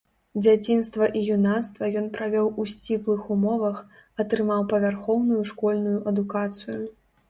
Дзяцінства 0.43 1.09
і 1.19 1.21
юнацтва 1.35 1.91
ён 2.01 2.09
правёў 2.17 2.51
у 2.65 2.67
сціплых 2.73 3.21
умовах, 3.37 3.77
атрымаў 4.27 4.69
павярхоўную 4.75 5.43
школьную 5.55 5.99
адукацыю. 6.13 6.85